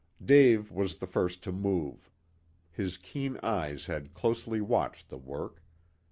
[0.25, 2.09] Dave was the first to move.
[2.71, 5.61] His keen eyes had closely watched the work.